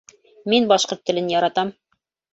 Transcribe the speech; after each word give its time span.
Мин 0.53 0.69
башҡорт 0.71 1.05
телен 1.11 1.31
яратам 1.35 1.73